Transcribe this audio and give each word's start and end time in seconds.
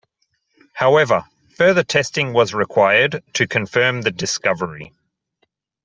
However, 0.73 1.25
further 1.55 1.83
testing 1.83 2.33
was 2.33 2.55
required 2.55 3.21
to 3.33 3.47
confirm 3.47 4.01
the 4.01 4.09
discovery. 4.09 4.93